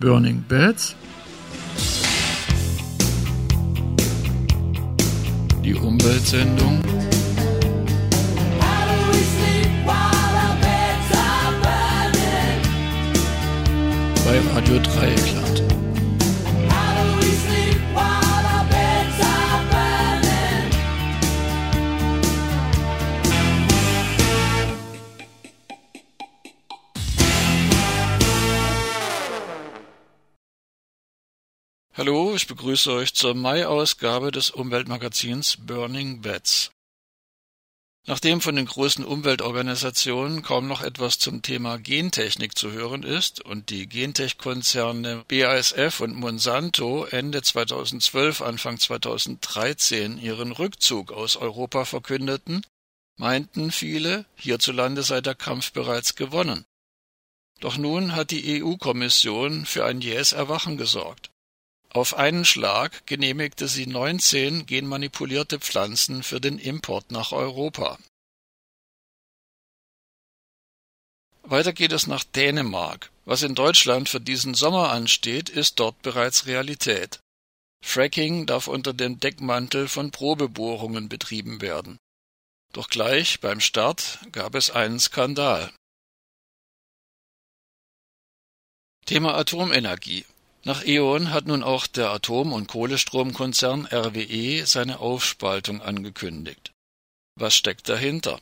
[0.00, 0.96] Burning Beds,
[5.62, 6.80] die Umweltsendung
[14.24, 15.39] bei Radio Dreieckland.
[32.00, 36.70] Hallo, ich begrüße euch zur Mai-Ausgabe des Umweltmagazins Burning Beds.
[38.06, 43.68] Nachdem von den großen Umweltorganisationen kaum noch etwas zum Thema Gentechnik zu hören ist und
[43.68, 52.64] die Gentech-Konzerne BASF und Monsanto Ende 2012, Anfang 2013 ihren Rückzug aus Europa verkündeten,
[53.18, 56.64] meinten viele, hierzulande sei der Kampf bereits gewonnen.
[57.60, 61.30] Doch nun hat die EU-Kommission für ein jähes Erwachen gesorgt.
[61.92, 67.98] Auf einen Schlag genehmigte sie 19 genmanipulierte Pflanzen für den Import nach Europa.
[71.42, 73.10] Weiter geht es nach Dänemark.
[73.24, 77.18] Was in Deutschland für diesen Sommer ansteht, ist dort bereits Realität.
[77.84, 81.98] Fracking darf unter dem Deckmantel von Probebohrungen betrieben werden.
[82.72, 85.72] Doch gleich beim Start gab es einen Skandal.
[89.06, 90.24] Thema Atomenergie.
[90.62, 96.72] Nach E.ON hat nun auch der Atom- und Kohlestromkonzern RWE seine Aufspaltung angekündigt.
[97.36, 98.40] Was steckt dahinter?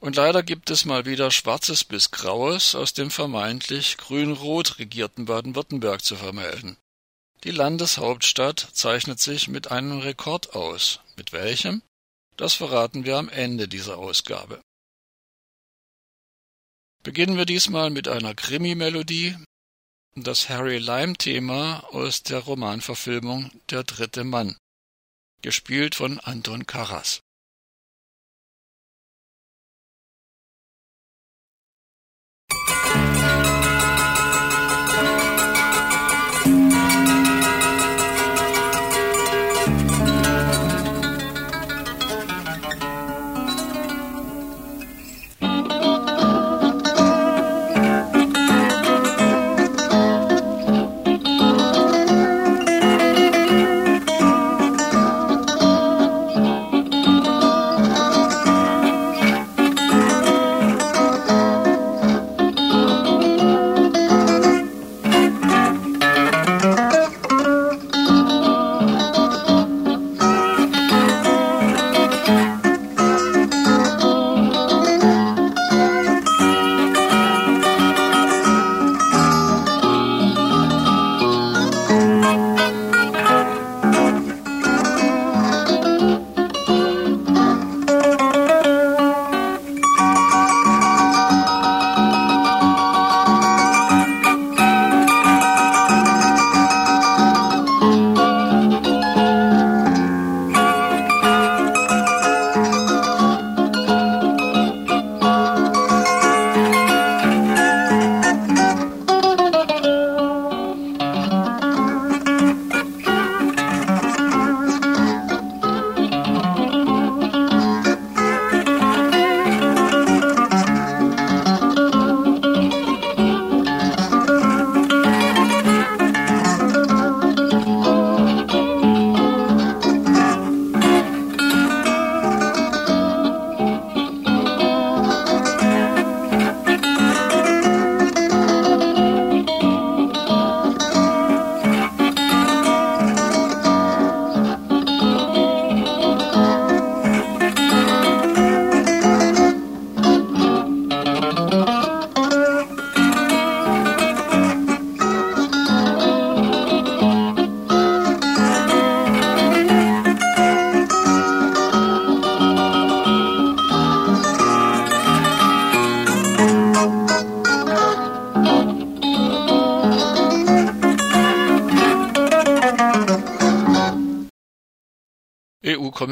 [0.00, 6.04] Und leider gibt es mal wieder Schwarzes bis Graues aus dem vermeintlich grün-rot regierten Baden-Württemberg
[6.04, 6.76] zu vermelden.
[7.44, 11.00] Die Landeshauptstadt zeichnet sich mit einem Rekord aus.
[11.16, 11.82] Mit welchem?
[12.36, 14.60] Das verraten wir am Ende dieser Ausgabe.
[17.06, 19.36] Beginnen wir diesmal mit einer Krimi-Melodie,
[20.16, 24.56] das Harry Lime-Thema aus der Romanverfilmung Der dritte Mann,
[25.40, 27.20] gespielt von Anton Karas.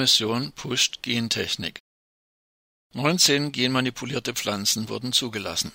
[0.05, 1.79] EU-Kommission pusht Gentechnik.
[2.93, 5.73] 19 genmanipulierte Pflanzen wurden zugelassen.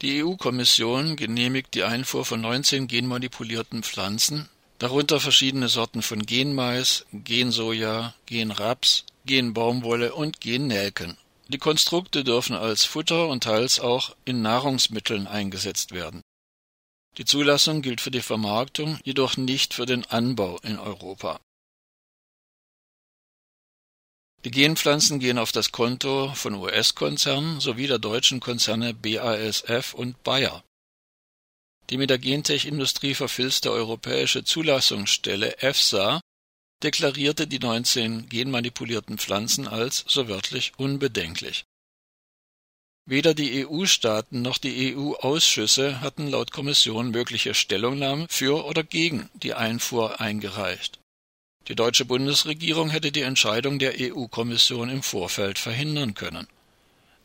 [0.00, 4.48] Die EU-Kommission genehmigt die Einfuhr von 19 genmanipulierten Pflanzen,
[4.78, 11.18] darunter verschiedene Sorten von Genmais, Gensoja, Genraps, Genbaumwolle und Gennelken.
[11.48, 16.22] Die Konstrukte dürfen als Futter und teils auch in Nahrungsmitteln eingesetzt werden.
[17.18, 21.40] Die Zulassung gilt für die Vermarktung, jedoch nicht für den Anbau in Europa.
[24.44, 30.62] Die Genpflanzen gehen auf das Konto von US-Konzernen sowie der deutschen Konzerne BASF und Bayer.
[31.88, 36.20] Die mit der Gentech-Industrie verfilzte europäische Zulassungsstelle EFSA
[36.82, 41.64] deklarierte die 19 genmanipulierten Pflanzen als, so wörtlich, unbedenklich.
[43.06, 49.54] Weder die EU-Staaten noch die EU-Ausschüsse hatten laut Kommission mögliche Stellungnahmen für oder gegen die
[49.54, 51.00] Einfuhr eingereicht.
[51.68, 56.46] Die deutsche Bundesregierung hätte die Entscheidung der EU-Kommission im Vorfeld verhindern können.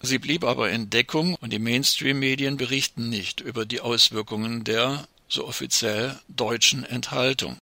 [0.02, 5.46] Sie blieb aber in Deckung und die Mainstream-Medien berichten nicht über die Auswirkungen der, so
[5.46, 7.58] offiziell, deutschen Enthaltung.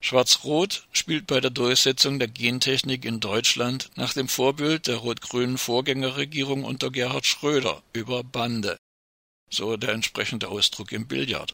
[0.00, 6.62] Schwarz-Rot spielt bei der Durchsetzung der Gentechnik in Deutschland nach dem Vorbild der rot-grünen Vorgängerregierung
[6.62, 8.76] unter Gerhard Schröder über Bande,
[9.50, 11.52] so der entsprechende Ausdruck im Billard.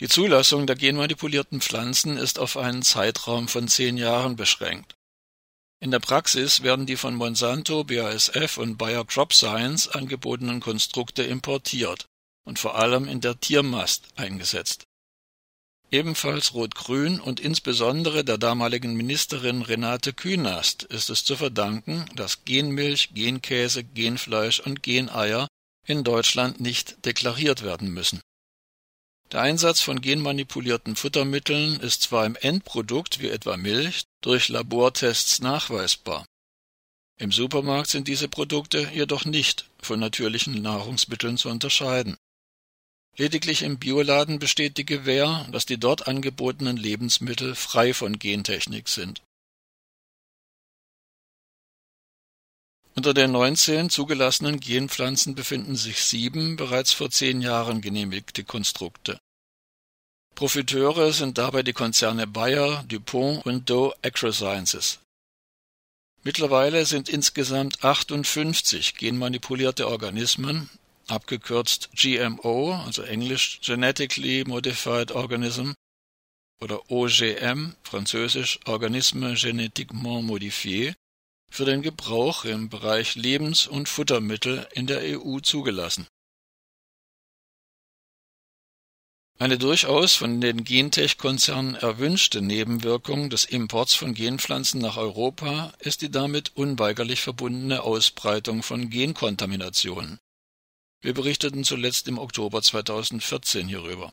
[0.00, 4.94] Die Zulassung der genmanipulierten Pflanzen ist auf einen Zeitraum von zehn Jahren beschränkt.
[5.78, 12.06] In der Praxis werden die von Monsanto, BASF und Bayer Crop Science angebotenen Konstrukte importiert
[12.46, 14.84] und vor allem in der Tiermast eingesetzt.
[15.90, 23.10] Ebenfalls Rot-Grün und insbesondere der damaligen Ministerin Renate Künast ist es zu verdanken, dass Genmilch,
[23.12, 25.48] Genkäse, Genfleisch und Geneier
[25.86, 28.20] in Deutschland nicht deklariert werden müssen.
[29.32, 36.26] Der Einsatz von genmanipulierten Futtermitteln ist zwar im Endprodukt wie etwa Milch durch Labortests nachweisbar.
[37.18, 42.16] Im Supermarkt sind diese Produkte jedoch nicht von natürlichen Nahrungsmitteln zu unterscheiden
[43.16, 49.22] Lediglich im Bioladen besteht die Gewähr, dass die dort angebotenen Lebensmittel frei von Gentechnik sind.
[53.00, 59.18] Unter den 19 zugelassenen Genpflanzen befinden sich sieben bereits vor zehn Jahren genehmigte Konstrukte.
[60.34, 64.98] Profiteure sind dabei die Konzerne Bayer, DuPont und Dow AgroSciences.
[66.24, 70.68] Mittlerweile sind insgesamt 58 genmanipulierte Organismen
[71.06, 75.72] abgekürzt GMO, also englisch Genetically Modified Organism
[76.60, 80.92] oder OGM, französisch Organisme génétiquement modifiés,
[81.50, 86.06] für den Gebrauch im Bereich Lebens- und Futtermittel in der EU zugelassen.
[89.38, 96.10] Eine durchaus von den Gentech-Konzernen erwünschte Nebenwirkung des Imports von Genpflanzen nach Europa ist die
[96.10, 100.18] damit unweigerlich verbundene Ausbreitung von Genkontaminationen.
[101.00, 104.12] Wir berichteten zuletzt im Oktober 2014 hierüber.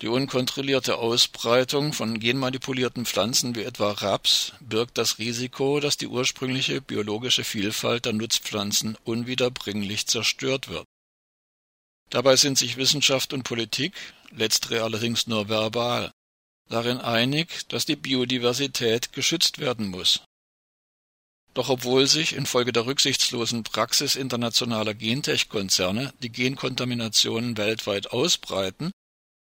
[0.00, 6.80] Die unkontrollierte Ausbreitung von genmanipulierten Pflanzen wie etwa Raps birgt das Risiko, dass die ursprüngliche
[6.80, 10.84] biologische Vielfalt der Nutzpflanzen unwiederbringlich zerstört wird.
[12.10, 13.92] Dabei sind sich Wissenschaft und Politik,
[14.30, 16.12] letztere allerdings nur verbal,
[16.68, 20.22] darin einig, dass die Biodiversität geschützt werden muss
[21.58, 28.92] doch obwohl sich infolge der rücksichtslosen Praxis internationaler Gentech-Konzerne die Genkontaminationen weltweit ausbreiten,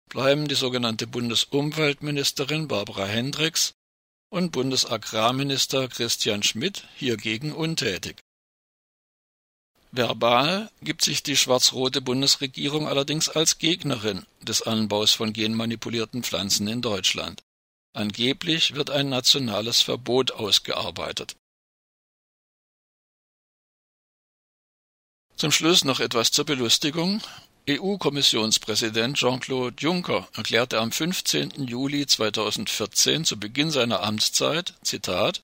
[0.09, 3.73] bleiben die sogenannte Bundesumweltministerin Barbara Hendricks
[4.29, 8.19] und Bundesagrarminister Christian Schmidt hiergegen untätig.
[9.91, 16.81] Verbal gibt sich die schwarz-rote Bundesregierung allerdings als Gegnerin des Anbaus von genmanipulierten Pflanzen in
[16.81, 17.41] Deutschland.
[17.93, 21.35] Angeblich wird ein nationales Verbot ausgearbeitet
[25.39, 27.21] Zum Schluss noch etwas zur Belustigung.
[27.69, 31.67] EU-Kommissionspräsident Jean-Claude Juncker erklärte am 15.
[31.67, 35.41] Juli 2014 zu Beginn seiner Amtszeit, Zitat,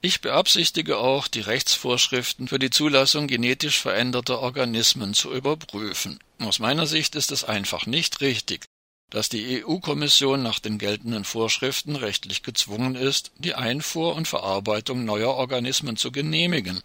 [0.00, 6.18] ich beabsichtige auch, die Rechtsvorschriften für die Zulassung genetisch veränderter Organismen zu überprüfen.
[6.38, 8.64] Aus meiner Sicht ist es einfach nicht richtig,
[9.10, 15.34] dass die EU-Kommission nach den geltenden Vorschriften rechtlich gezwungen ist, die Einfuhr und Verarbeitung neuer
[15.34, 16.80] Organismen zu genehmigen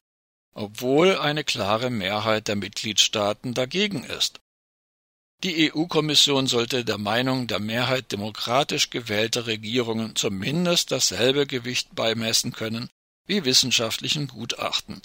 [0.54, 4.40] obwohl eine klare Mehrheit der Mitgliedstaaten dagegen ist.
[5.44, 12.90] Die EU-Kommission sollte der Meinung der Mehrheit demokratisch gewählter Regierungen zumindest dasselbe Gewicht beimessen können
[13.26, 15.02] wie wissenschaftlichen Gutachten,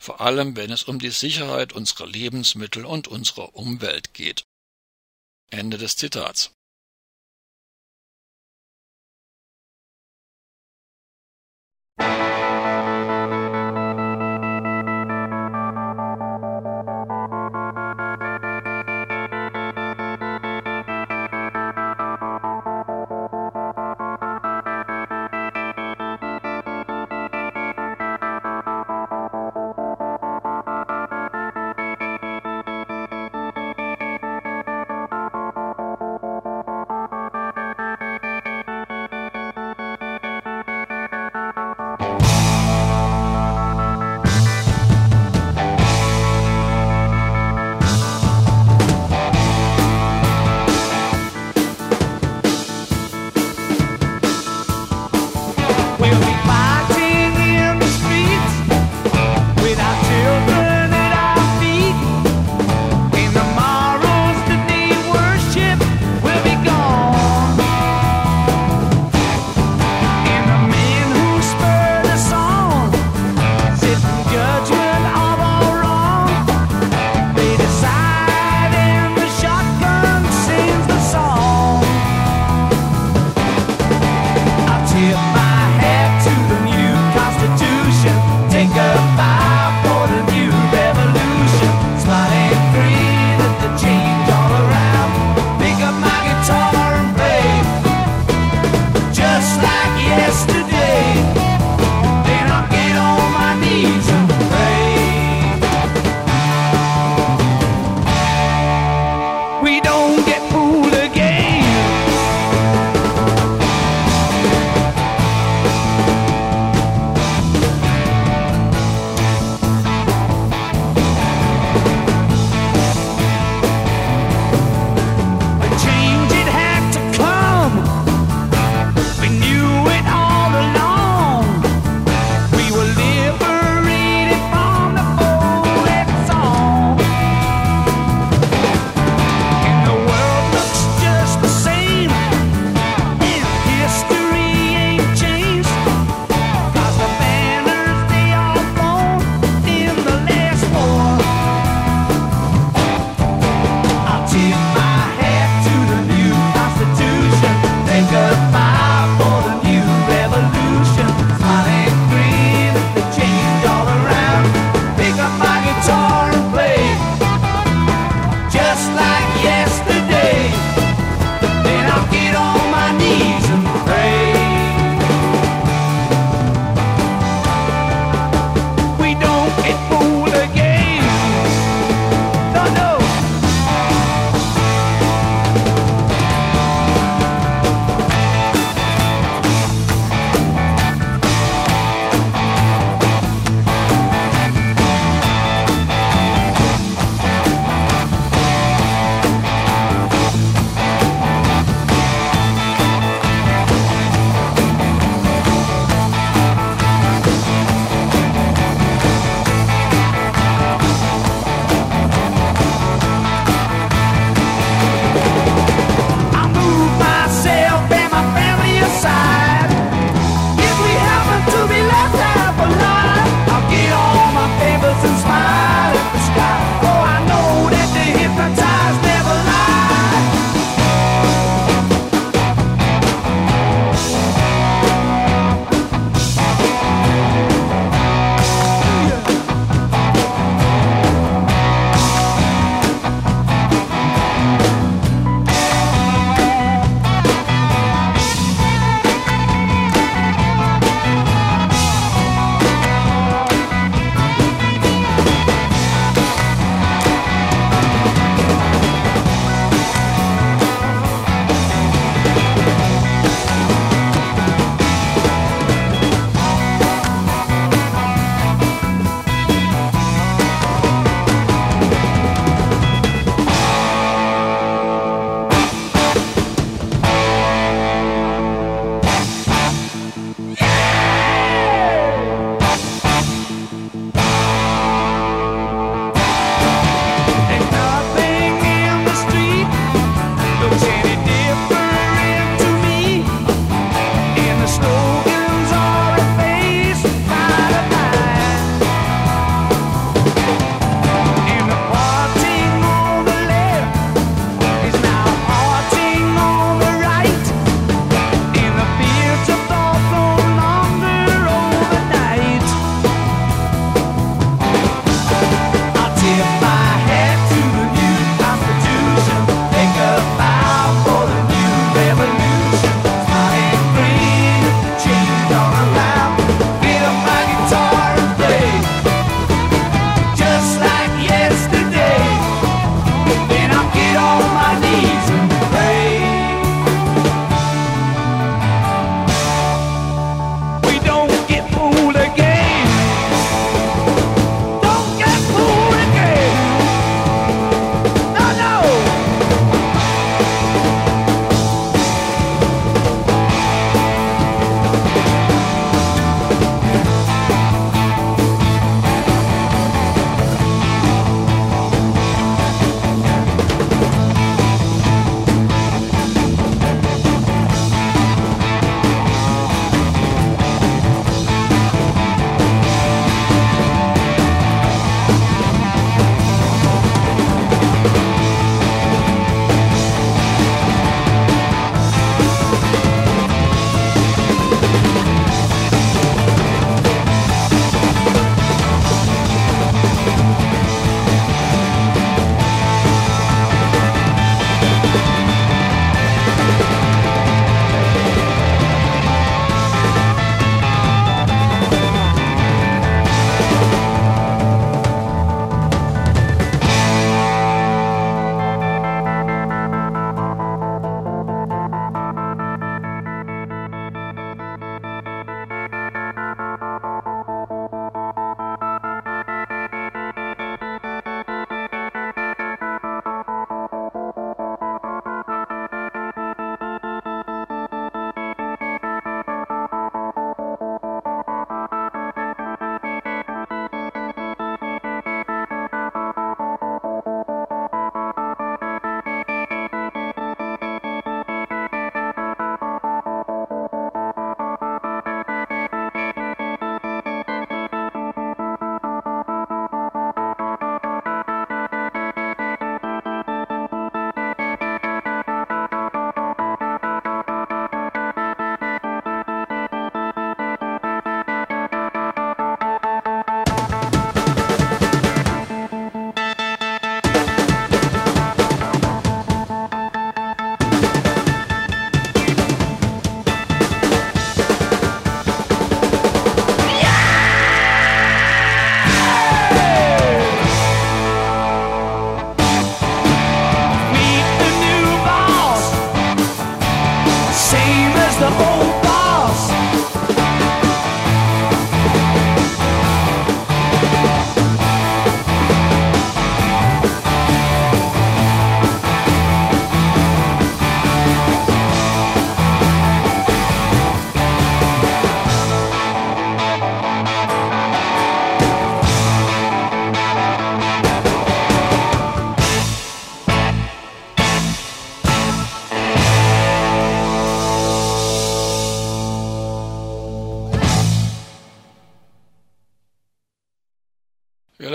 [0.00, 4.44] vor allem wenn es um die Sicherheit unserer Lebensmittel und unserer Umwelt geht.
[5.50, 6.55] Ende des Zitats.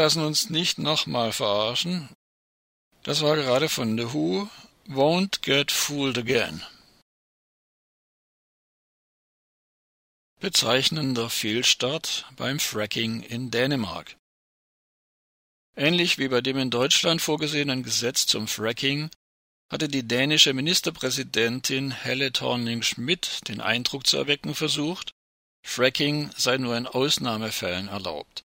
[0.01, 2.09] Lassen uns nicht nochmal verarschen.
[3.03, 4.49] Das war gerade von The Who,
[4.87, 6.63] Won't Get Fooled Again.
[10.39, 14.17] Bezeichnender Fehlstart beim Fracking in Dänemark.
[15.75, 19.11] Ähnlich wie bei dem in Deutschland vorgesehenen Gesetz zum Fracking
[19.71, 25.11] hatte die dänische Ministerpräsidentin Helle Thorning-Schmidt den Eindruck zu erwecken versucht,
[25.63, 28.43] Fracking sei nur in Ausnahmefällen erlaubt.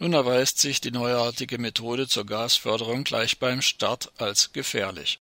[0.00, 5.18] Nun erweist sich die neuartige Methode zur Gasförderung gleich beim Start als gefährlich.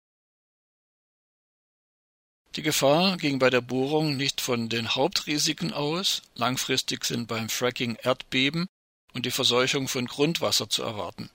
[2.56, 7.96] Die Gefahr ging bei der Bohrung nicht von den Hauptrisiken aus, langfristig sind beim Fracking
[7.96, 8.68] Erdbeben
[9.14, 11.30] und die Verseuchung von Grundwasser zu erwarten.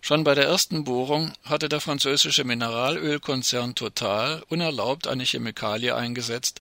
[0.00, 6.60] Schon bei der ersten Bohrung hatte der französische Mineralölkonzern Total unerlaubt eine Chemikalie eingesetzt,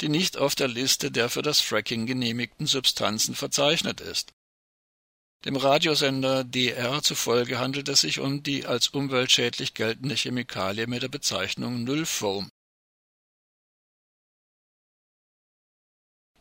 [0.00, 4.32] die nicht auf der Liste der für das Fracking genehmigten Substanzen verzeichnet ist.
[5.46, 11.08] Dem Radiosender DR zufolge handelt es sich um die als umweltschädlich geltende Chemikalie mit der
[11.08, 12.50] Bezeichnung Nullfoam.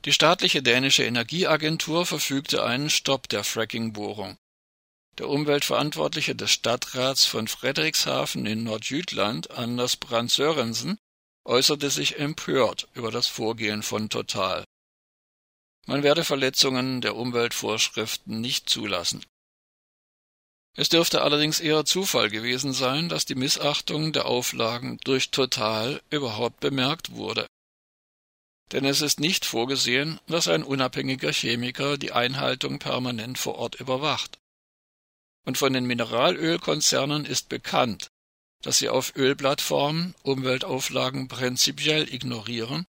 [0.05, 4.37] Die staatliche dänische Energieagentur verfügte einen Stopp der Fracking-Bohrung.
[5.17, 10.97] Der Umweltverantwortliche des Stadtrats von Frederikshafen in Nordjütland, Anders Brandt Sörensen,
[11.45, 14.63] äußerte sich empört über das Vorgehen von Total.
[15.89, 19.25] Man werde Verletzungen der Umweltvorschriften nicht zulassen.
[20.77, 26.59] Es dürfte allerdings eher Zufall gewesen sein, dass die Missachtung der Auflagen durch Total überhaupt
[26.59, 27.47] bemerkt wurde.
[28.71, 34.37] Denn es ist nicht vorgesehen, dass ein unabhängiger Chemiker die Einhaltung permanent vor Ort überwacht.
[35.43, 38.09] Und von den Mineralölkonzernen ist bekannt,
[38.61, 42.85] dass sie auf Ölplattformen Umweltauflagen prinzipiell ignorieren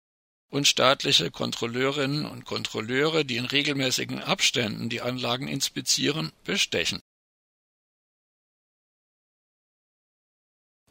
[0.50, 7.00] und staatliche Kontrolleurinnen und Kontrolleure, die in regelmäßigen Abständen die Anlagen inspizieren, bestechen.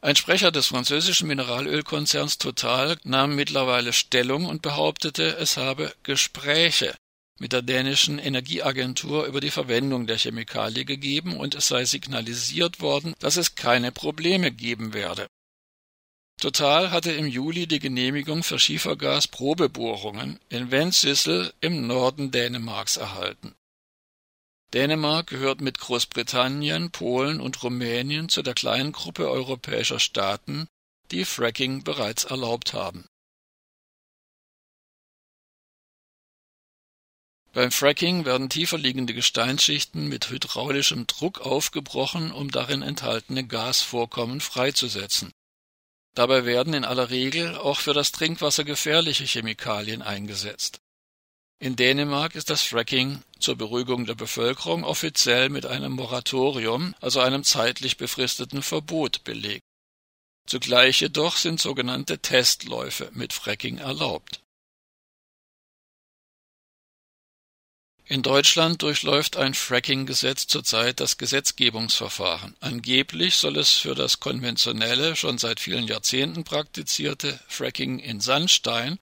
[0.02, 6.94] Ein Sprecher des französischen Mineralölkonzerns Total nahm mittlerweile Stellung und behauptete, es habe Gespräche
[7.38, 13.14] mit der dänischen Energieagentur über die Verwendung der Chemikalie gegeben und es sei signalisiert worden,
[13.18, 15.26] dass es keine Probleme geben werde.
[16.40, 23.54] Total hatte im Juli die Genehmigung für Schiefergas-Probebohrungen in Vendsyssel im Norden Dänemarks erhalten.
[24.72, 30.66] Dänemark gehört mit Großbritannien, Polen und Rumänien zu der kleinen Gruppe europäischer Staaten,
[31.10, 33.06] die Fracking bereits erlaubt haben.
[37.52, 45.34] Beim Fracking werden tiefer liegende Gesteinsschichten mit hydraulischem Druck aufgebrochen, um darin enthaltene Gasvorkommen freizusetzen
[46.14, 50.80] Dabei werden in aller Regel auch für das Trinkwasser gefährliche Chemikalien eingesetzt.
[51.58, 57.44] In Dänemark ist das Fracking zur Beruhigung der Bevölkerung offiziell mit einem Moratorium, also einem
[57.44, 59.64] zeitlich befristeten Verbot, belegt.
[60.46, 64.40] Zugleich jedoch sind sogenannte Testläufe mit Fracking erlaubt
[68.10, 72.56] In Deutschland durchläuft ein Fracking-Gesetz zurzeit das Gesetzgebungsverfahren.
[72.58, 78.98] Angeblich soll es für das konventionelle, schon seit vielen Jahrzehnten praktizierte Fracking in Sandstein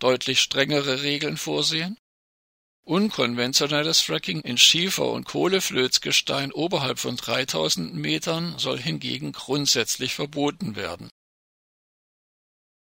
[0.00, 1.96] deutlich strengere Regeln vorsehen.
[2.82, 11.08] Unkonventionelles Fracking in Schiefer- und Kohleflözgestein oberhalb von 3000 Metern soll hingegen grundsätzlich verboten werden.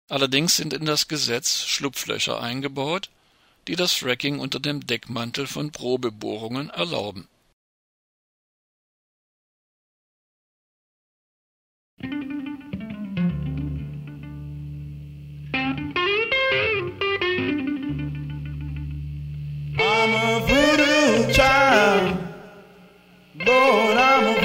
[0.08, 3.10] Allerdings sind in das Gesetz Schlupflöcher eingebaut,
[3.68, 7.28] die das Fracking unter dem Deckmantel von Probebohrungen erlauben.
[19.80, 22.18] I'm a voodoo child.
[23.34, 24.37] Lord, I'm a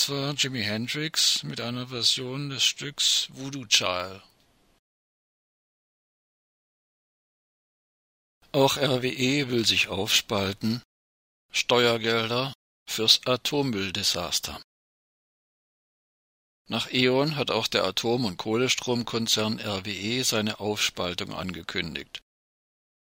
[0.00, 4.22] Das war Jimi Hendrix mit einer Version des Stücks Voodoo Child.
[8.52, 10.80] Auch RWE will sich aufspalten.
[11.52, 12.54] Steuergelder
[12.88, 14.62] fürs Atommülldesaster.
[16.70, 22.22] Nach E.ON hat auch der Atom- und Kohlestromkonzern RWE seine Aufspaltung angekündigt.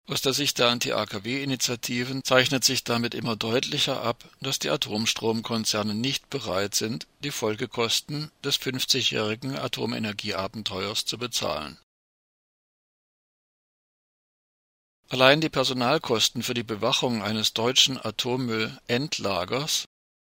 [0.08, 6.30] Aus der Sicht der Anti-AKW-Initiativen zeichnet sich damit immer deutlicher ab, dass die Atomstromkonzerne nicht
[6.30, 11.76] bereit sind, die Folgekosten des 50-jährigen Atomenergieabenteuers zu bezahlen.
[15.08, 19.86] Allein die Personalkosten für die Bewachung eines deutschen Atommüllendlagers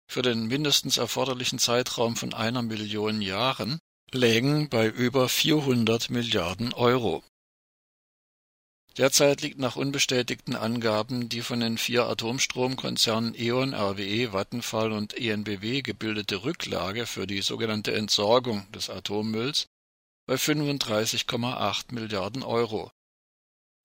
[0.07, 3.79] für den mindestens erforderlichen Zeitraum von einer Million Jahren
[4.11, 7.23] lägen bei über 400 Milliarden Euro.
[8.97, 15.81] Derzeit liegt nach unbestätigten Angaben die von den vier Atomstromkonzernen E.ON, RWE, Vattenfall und EnBW
[15.81, 19.67] gebildete Rücklage für die sogenannte Entsorgung des Atommülls
[20.25, 22.91] bei 35,8 Milliarden Euro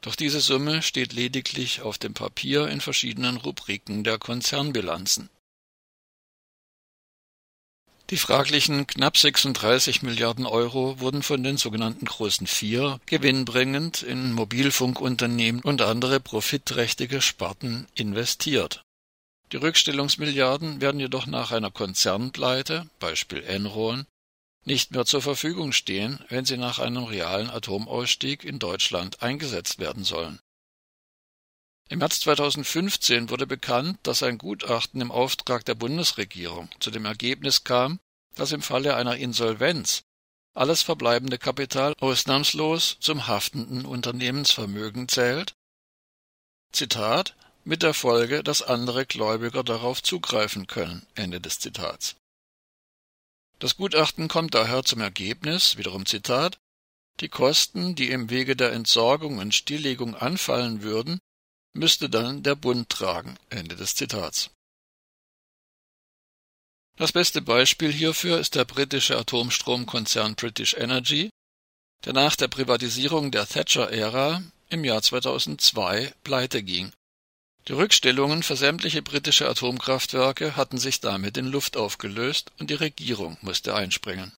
[0.02, 5.28] doch diese Summe steht lediglich auf dem Papier in verschiedenen Rubriken der Konzernbilanzen.
[8.10, 15.62] Die fraglichen knapp 36 Milliarden Euro wurden von den sogenannten Großen Vier gewinnbringend in Mobilfunkunternehmen
[15.62, 18.82] und andere profitträchtige Sparten investiert.
[19.52, 24.06] Die Rückstellungsmilliarden werden jedoch nach einer Konzernpleite, Beispiel Enron,
[24.64, 30.02] nicht mehr zur Verfügung stehen, wenn sie nach einem realen Atomausstieg in Deutschland eingesetzt werden
[30.02, 30.40] sollen.
[31.90, 37.64] Im März 2015 wurde bekannt, dass ein Gutachten im Auftrag der Bundesregierung zu dem Ergebnis
[37.64, 37.98] kam,
[38.36, 40.02] dass im Falle einer Insolvenz
[40.54, 45.54] alles verbleibende Kapital ausnahmslos zum haftenden Unternehmensvermögen zählt,
[46.70, 51.04] Zitat, mit der Folge, dass andere Gläubiger darauf zugreifen können.
[51.16, 52.14] Ende des Zitats.
[53.58, 56.60] Das Gutachten kommt daher zum Ergebnis, wiederum Zitat,
[57.18, 61.18] die Kosten, die im Wege der Entsorgung und Stilllegung anfallen würden,
[61.72, 63.36] müsste dann der Bund tragen.
[63.48, 64.50] Ende des Zitats.
[66.96, 71.30] Das beste Beispiel hierfür ist der britische Atomstromkonzern British Energy,
[72.04, 76.92] der nach der Privatisierung der Thatcher-Ära im Jahr 2002 pleite ging
[77.68, 83.36] die Rückstellungen für sämtliche britische Atomkraftwerke hatten sich damit in Luft aufgelöst und die Regierung
[83.42, 84.32] musste einspringen.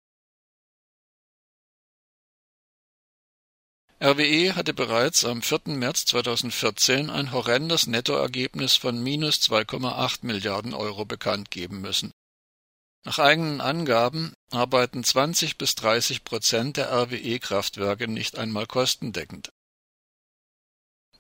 [4.03, 5.61] RWE hatte bereits am 4.
[5.67, 12.11] März 2014 ein horrendes Nettoergebnis von minus 2,8 Milliarden Euro bekannt geben müssen.
[13.05, 19.51] Nach eigenen Angaben arbeiten 20 bis 30 Prozent der RWE-Kraftwerke nicht einmal kostendeckend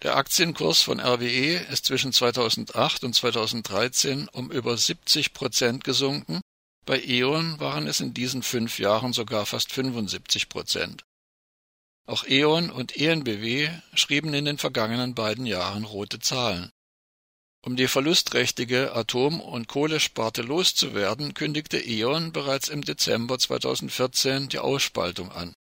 [0.03, 6.40] der Aktienkurs von RWE ist zwischen 2008 und 2013 um über 70 Prozent gesunken,
[6.85, 11.05] bei E.ON waren es in diesen fünf Jahren sogar fast 75 Prozent.
[12.05, 16.71] Auch E.ON und EnBW schrieben in den vergangenen beiden Jahren rote Zahlen.
[17.65, 25.31] Um die verlustträchtige Atom- und Kohlesparte loszuwerden, kündigte E.ON bereits im Dezember 2014 die Ausspaltung
[25.31, 25.55] an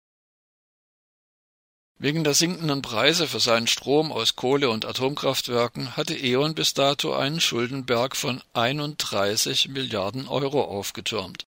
[2.01, 7.13] Wegen der sinkenden Preise für seinen Strom aus Kohle- und Atomkraftwerken hatte E.ON bis dato
[7.13, 11.48] einen Schuldenberg von 31 Milliarden Euro aufgetürmt.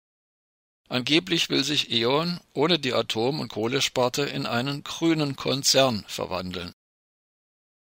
[0.93, 6.73] Angeblich will sich E.ON ohne die Atom- und Kohlesparte in einen grünen Konzern verwandeln.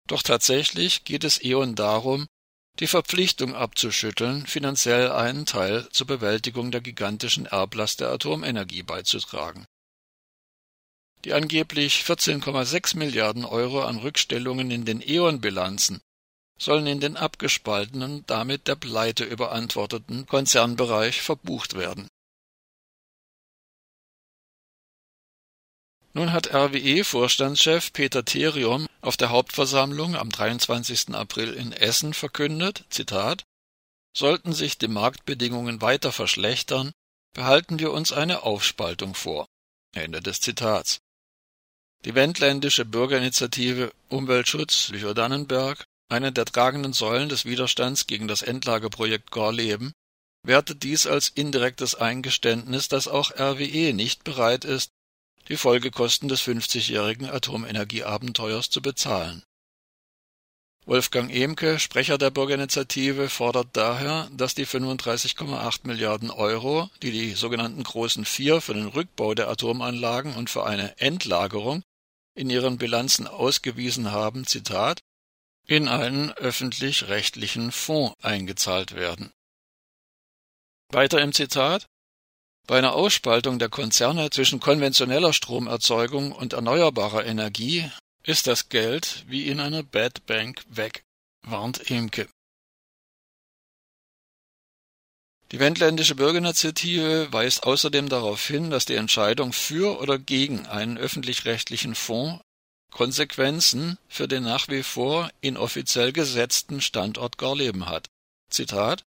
[0.06, 2.26] Doch tatsächlich geht es E.ON darum,
[2.78, 9.66] die Verpflichtung abzuschütteln, finanziell einen Teil zur Bewältigung der gigantischen Erblast der Atomenergie beizutragen
[11.24, 16.00] die angeblich 14,6 Milliarden Euro an Rückstellungen in den E.ON-Bilanzen
[16.56, 22.06] sollen in den abgespaltenen, damit der Pleite überantworteten Konzernbereich verbucht werden.
[26.16, 31.12] Nun hat RWE-Vorstandschef Peter Therium auf der Hauptversammlung am 23.
[31.12, 33.44] April in Essen verkündet, Zitat,
[34.16, 36.92] Sollten sich die Marktbedingungen weiter verschlechtern,
[37.34, 39.46] behalten wir uns eine Aufspaltung vor.
[39.92, 41.00] Ende des Zitats.
[42.04, 49.92] Die wendländische Bürgerinitiative Umweltschutz Lüchow-Dannenberg, eine der tragenden Säulen des Widerstands gegen das Endlagerprojekt Gorleben,
[50.46, 54.90] wertet dies als indirektes Eingeständnis, dass auch RWE nicht bereit ist,
[55.48, 59.44] die Folgekosten des 50-jährigen Atomenergieabenteuers zu bezahlen.
[60.86, 67.82] Wolfgang Ehmke, Sprecher der Bürgerinitiative, fordert daher, dass die 35,8 Milliarden Euro, die die sogenannten
[67.82, 71.82] Großen Vier für den Rückbau der Atomanlagen und für eine Endlagerung
[72.34, 75.00] in ihren Bilanzen ausgewiesen haben, Zitat,
[75.66, 79.32] in einen öffentlich-rechtlichen Fonds eingezahlt werden.
[80.90, 81.86] Weiter im Zitat
[82.66, 87.90] Bei einer Ausspaltung der Konzerne zwischen konventioneller Stromerzeugung und erneuerbarer Energie
[88.22, 91.04] ist das Geld wie in einer Bad Bank weg,
[91.42, 92.26] warnt Imke.
[95.52, 101.94] Die Wendländische Bürgerinitiative weist außerdem darauf hin, dass die Entscheidung für oder gegen einen öffentlich-rechtlichen
[101.94, 102.42] Fonds
[102.90, 108.08] Konsequenzen für den nach wie vor inoffiziell gesetzten Standort Gorleben hat.
[108.50, 109.04] Zitat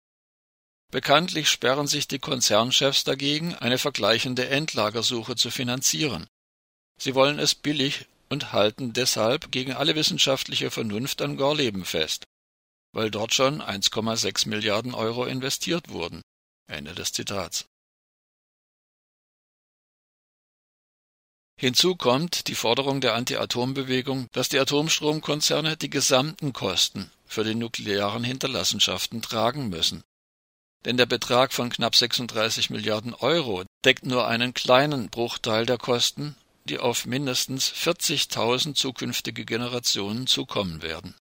[0.90, 6.26] Bekanntlich sperren sich die Konzernchefs dagegen, eine vergleichende Endlagersuche zu finanzieren.
[6.98, 12.24] Sie wollen es billig und halten deshalb gegen alle wissenschaftliche Vernunft an Gorleben fest,
[12.92, 16.22] weil dort schon 1,6 Milliarden Euro investiert wurden.
[16.68, 17.66] Ende des Zitats.
[21.58, 28.24] Hinzu kommt die Forderung der Anti-Atom-Bewegung, dass die Atomstromkonzerne die gesamten Kosten für die nuklearen
[28.24, 30.04] Hinterlassenschaften tragen müssen.
[30.86, 36.36] Denn der Betrag von knapp 36 Milliarden Euro deckt nur einen kleinen Bruchteil der Kosten,
[36.64, 41.16] die auf mindestens 40.000 zukünftige Generationen zukommen werden.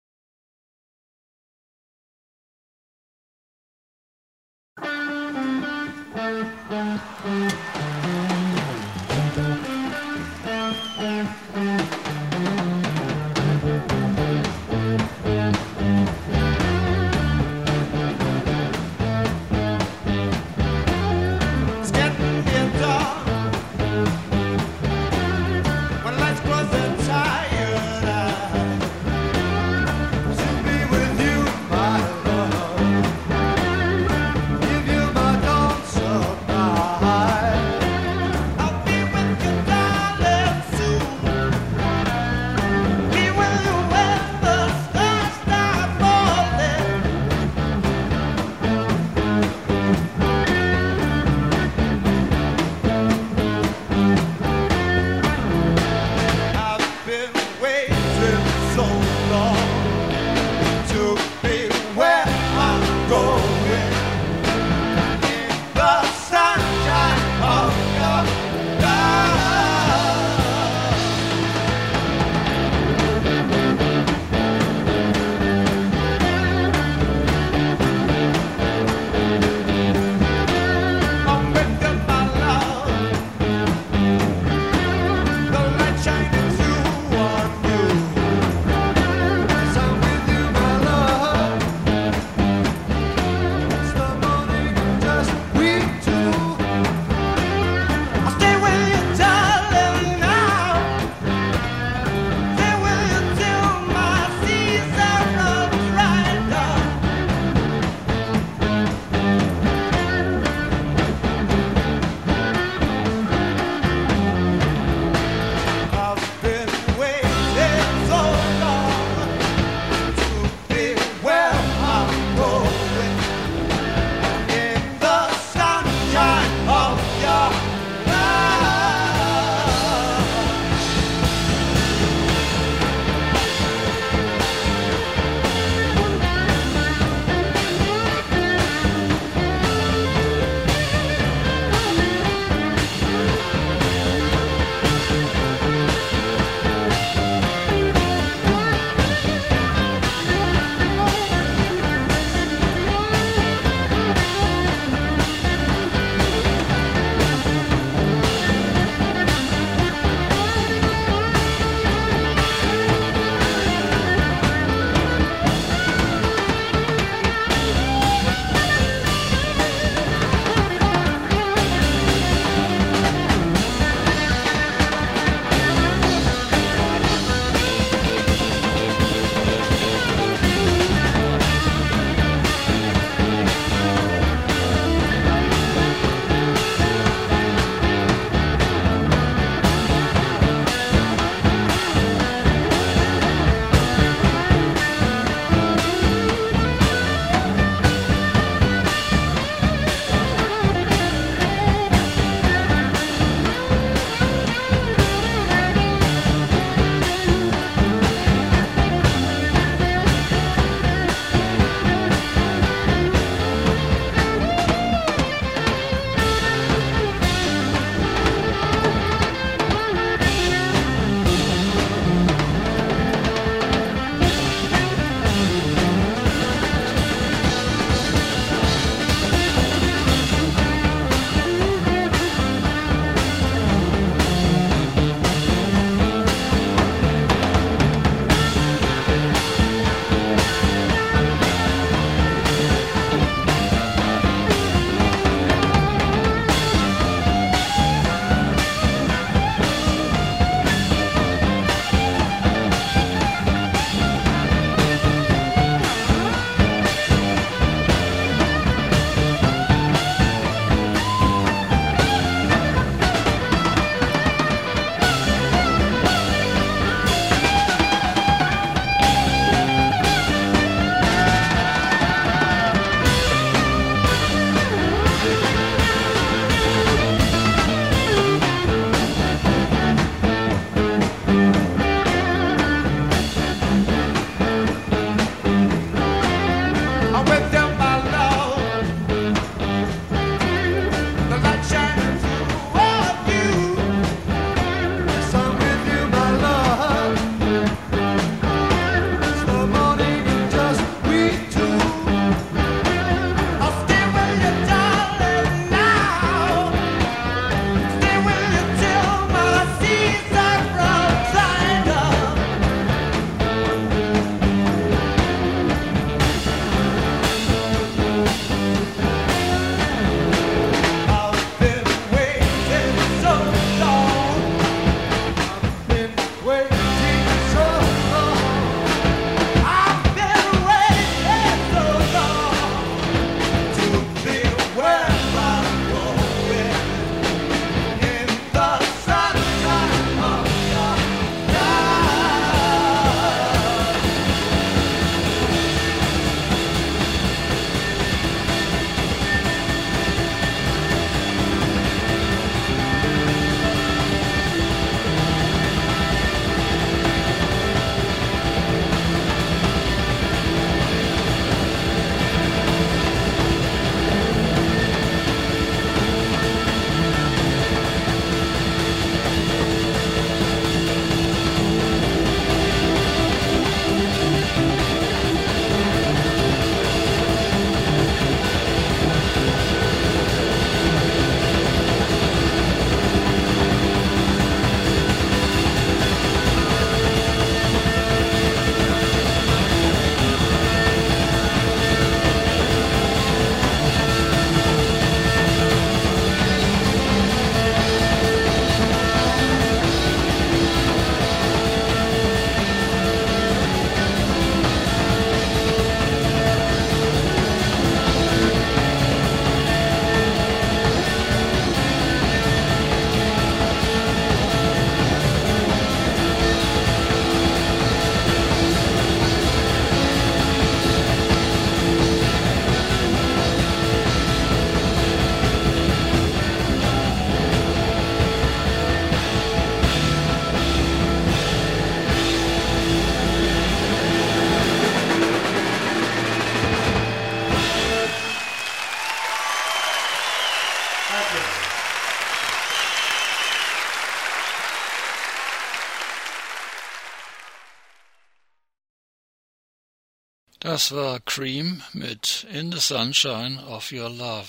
[450.72, 454.48] Das war Cream mit In the Sunshine of Your Love.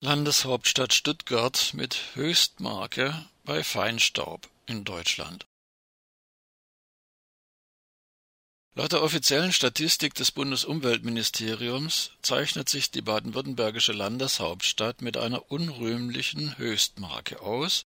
[0.00, 5.48] Landeshauptstadt Stuttgart mit Höchstmarke bei Feinstaub in Deutschland.
[8.76, 17.40] Laut der offiziellen Statistik des Bundesumweltministeriums zeichnet sich die baden-württembergische Landeshauptstadt mit einer unrühmlichen Höchstmarke
[17.40, 17.84] aus.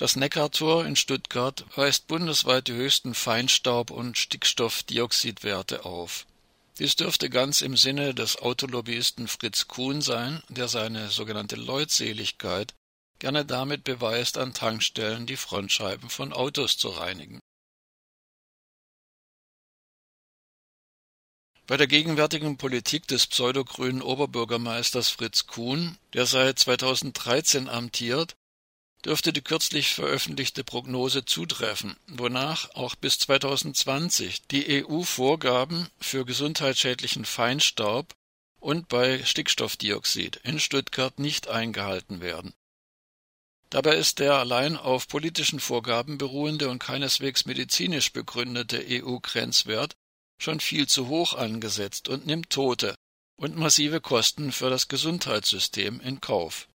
[0.00, 6.24] Das Neckartor in Stuttgart weist bundesweit die höchsten Feinstaub- und Stickstoffdioxidwerte auf.
[6.78, 12.72] Dies dürfte ganz im Sinne des Autolobbyisten Fritz Kuhn sein, der seine sogenannte Leutseligkeit
[13.18, 17.38] gerne damit beweist, an Tankstellen die Frontscheiben von Autos zu reinigen.
[21.66, 28.34] Bei der gegenwärtigen Politik des pseudogrünen Oberbürgermeisters Fritz Kuhn, der seit 2013 amtiert,
[29.04, 38.14] dürfte die kürzlich veröffentlichte Prognose zutreffen, wonach auch bis 2020 die EU-Vorgaben für gesundheitsschädlichen Feinstaub
[38.60, 42.52] und bei Stickstoffdioxid in Stuttgart nicht eingehalten werden.
[43.70, 49.94] Dabei ist der allein auf politischen Vorgaben beruhende und keineswegs medizinisch begründete EU-Grenzwert
[50.38, 52.94] schon viel zu hoch angesetzt und nimmt Tote
[53.36, 56.68] und massive Kosten für das Gesundheitssystem in Kauf.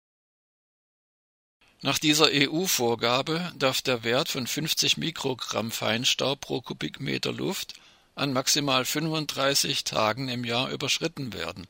[1.84, 7.74] Nach dieser EU-Vorgabe darf der Wert von 50 Mikrogramm Feinstaub pro Kubikmeter Luft
[8.14, 11.66] an maximal 35 Tagen im Jahr überschritten werden.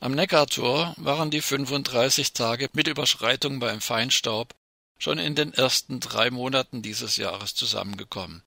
[0.00, 4.56] Am Neckartor waren die 35 Tage mit Überschreitung beim Feinstaub
[4.98, 8.42] schon in den ersten drei Monaten dieses Jahres zusammengekommen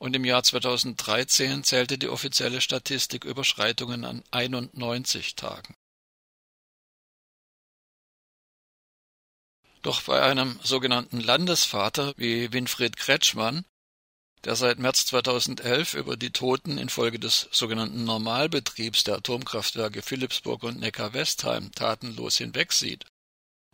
[0.00, 5.76] und im Jahr 2013 zählte die offizielle Statistik Überschreitungen an 91 Tagen.
[9.82, 13.64] Doch bei einem sogenannten Landesvater wie Winfried Kretschmann,
[14.44, 20.80] der seit März 2011 über die Toten infolge des sogenannten Normalbetriebs der Atomkraftwerke Philipsburg und
[20.80, 23.06] Neckar-Westheim tatenlos hinwegsieht,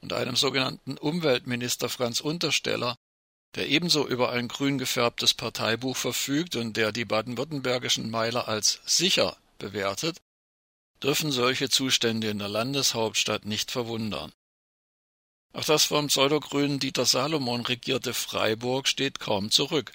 [0.00, 2.96] und einem sogenannten Umweltminister Franz Untersteller,
[3.54, 9.36] der ebenso über ein grün gefärbtes Parteibuch verfügt und der die baden-württembergischen Meiler als sicher
[9.58, 10.18] bewertet,
[11.02, 14.32] dürfen solche Zustände in der Landeshauptstadt nicht verwundern.
[15.54, 19.94] Auch das vom pseudogrünen Dieter Salomon regierte Freiburg steht kaum zurück.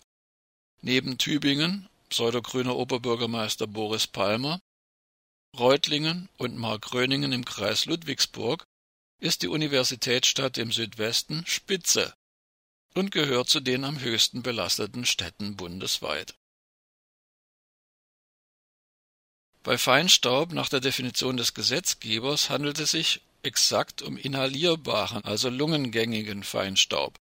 [0.81, 4.61] Neben Tübingen, pseudogrüner Oberbürgermeister Boris Palmer,
[5.57, 8.63] Reutlingen und Markgröningen im Kreis Ludwigsburg
[9.19, 12.13] ist die Universitätsstadt im Südwesten Spitze
[12.95, 16.35] und gehört zu den am höchsten belasteten Städten bundesweit.
[19.63, 26.43] Bei Feinstaub nach der Definition des Gesetzgebers handelt es sich exakt um inhalierbaren, also lungengängigen
[26.43, 27.17] Feinstaub,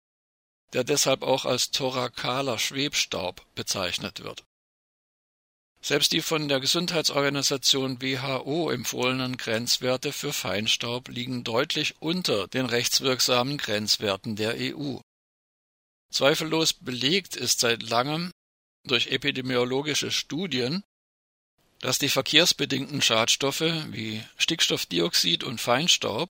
[0.72, 4.44] der deshalb auch als thorakaler Schwebstaub bezeichnet wird.
[5.80, 13.58] Selbst die von der Gesundheitsorganisation WHO empfohlenen Grenzwerte für Feinstaub liegen deutlich unter den rechtswirksamen
[13.58, 14.98] Grenzwerten der EU.
[16.10, 18.32] Zweifellos belegt ist seit langem
[18.84, 20.82] durch epidemiologische Studien,
[21.80, 26.28] dass die verkehrsbedingten Schadstoffe wie Stickstoffdioxid und Feinstaub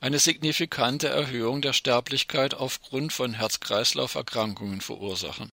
[0.00, 5.48] eine signifikante Erhöhung der Sterblichkeit aufgrund von Herz-Kreislauf-Erkrankungen verursachen.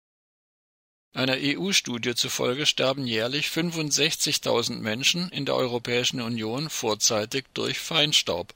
[1.15, 8.55] Einer EU-Studie zufolge sterben jährlich 65.000 Menschen in der Europäischen Union vorzeitig durch Feinstaub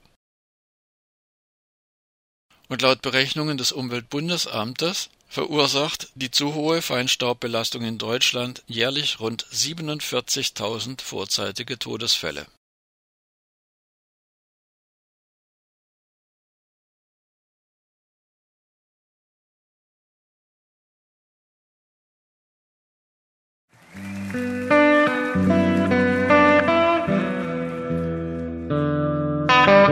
[2.69, 11.01] und laut Berechnungen des Umweltbundesamtes verursacht die zu hohe Feinstaubbelastung in Deutschland jährlich rund siebenundvierzigtausend
[11.01, 12.45] vorzeitige Todesfälle.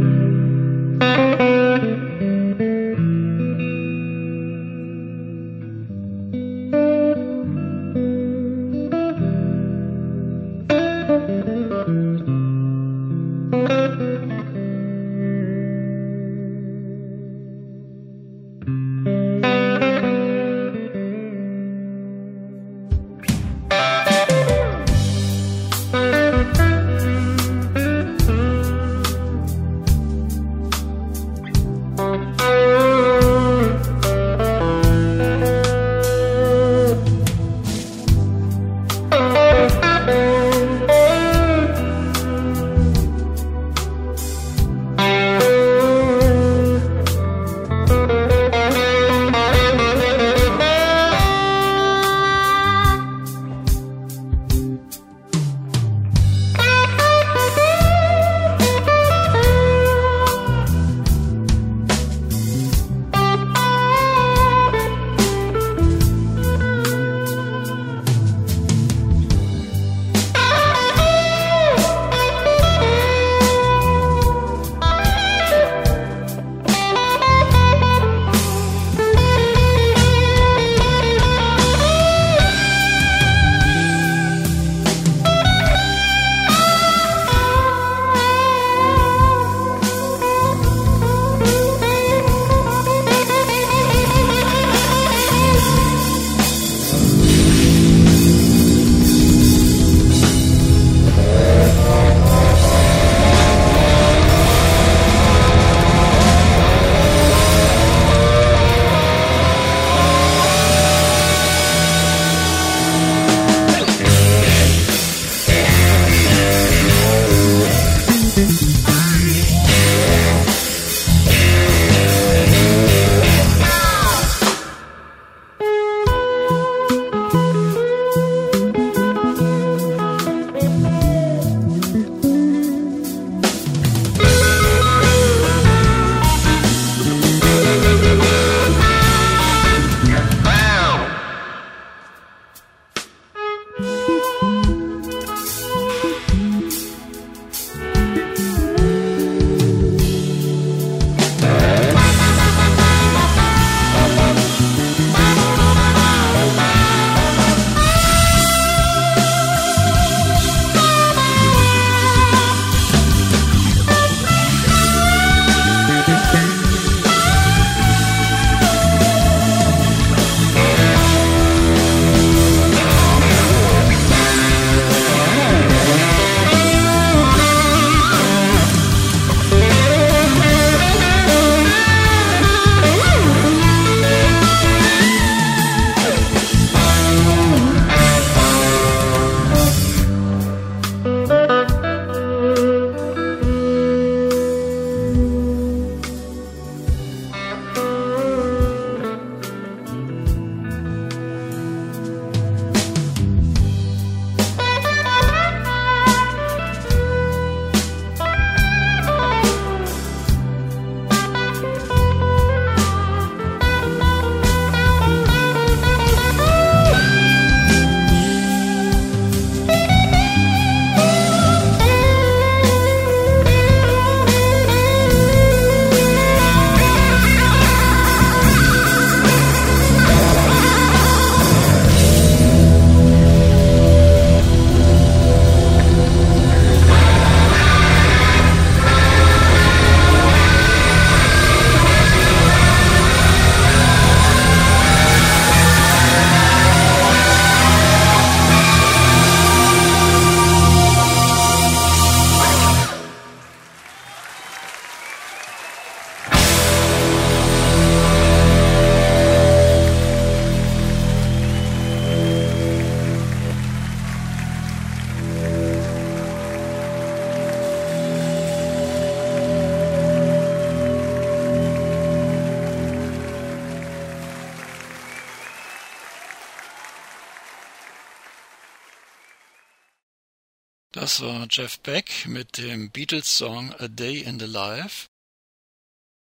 [281.20, 285.06] War Jeff Beck mit dem Beatles-Song A Day in the Life.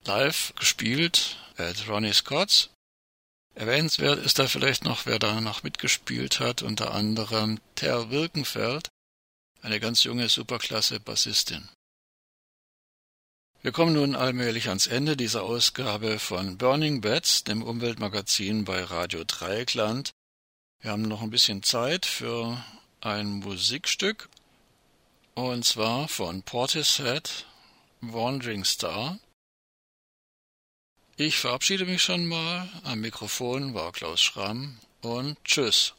[0.05, 2.70] Live gespielt at Ronnie Scott's.
[3.55, 8.89] Erwähnenswert ist da vielleicht noch, wer da noch mitgespielt hat, unter anderem Ter Wilkenfeld,
[9.61, 11.68] eine ganz junge Superklasse Bassistin.
[13.61, 19.24] Wir kommen nun allmählich ans Ende dieser Ausgabe von Burning Beds, dem Umweltmagazin bei Radio
[19.24, 20.12] Dreieckland.
[20.80, 22.64] Wir haben noch ein bisschen Zeit für
[23.01, 24.28] ein Musikstück
[25.39, 27.47] und zwar von Portishead
[28.01, 29.20] Wandering Star.
[31.16, 32.68] Ich verabschiede mich schon mal.
[32.82, 35.95] Am Mikrofon war Klaus Schramm und tschüss.